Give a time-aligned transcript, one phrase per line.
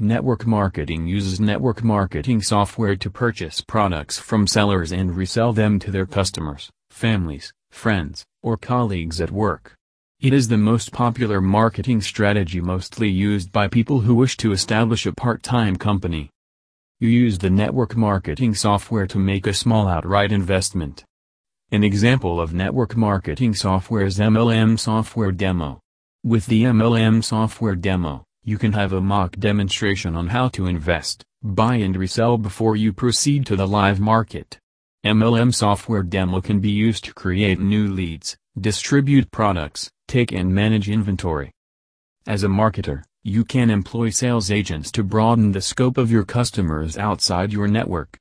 [0.00, 5.90] Network marketing uses network marketing software to purchase products from sellers and resell them to
[5.90, 9.74] their customers, families, friends, or colleagues at work.
[10.20, 15.04] It is the most popular marketing strategy mostly used by people who wish to establish
[15.04, 16.30] a part-time company.
[17.00, 21.02] You use the network marketing software to make a small outright investment.
[21.72, 25.80] An example of network marketing software is MLM Software Demo.
[26.22, 31.22] With the MLM Software Demo, you can have a mock demonstration on how to invest,
[31.42, 34.58] buy and resell before you proceed to the live market.
[35.04, 40.88] MLM Software Demo can be used to create new leads, distribute products, take and manage
[40.88, 41.52] inventory.
[42.26, 46.96] As a marketer, you can employ sales agents to broaden the scope of your customers
[46.96, 48.16] outside your network.